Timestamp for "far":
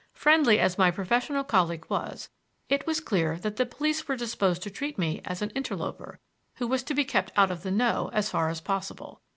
8.27-8.49